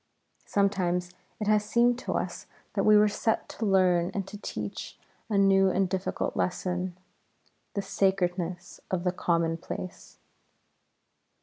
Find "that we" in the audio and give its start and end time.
2.73-2.97